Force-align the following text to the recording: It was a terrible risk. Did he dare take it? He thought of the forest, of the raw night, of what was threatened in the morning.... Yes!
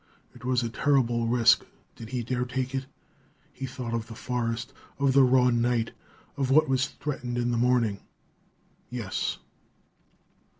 It 0.33 0.43
was 0.43 0.63
a 0.63 0.69
terrible 0.69 1.27
risk. 1.27 1.63
Did 1.95 2.09
he 2.09 2.23
dare 2.23 2.43
take 2.43 2.73
it? 2.73 2.87
He 3.53 3.67
thought 3.67 3.93
of 3.93 4.07
the 4.07 4.15
forest, 4.15 4.73
of 4.97 5.13
the 5.13 5.21
raw 5.21 5.51
night, 5.51 5.91
of 6.37 6.49
what 6.49 6.67
was 6.67 6.87
threatened 6.87 7.37
in 7.37 7.51
the 7.51 7.57
morning.... 7.61 7.99
Yes! 8.89 9.37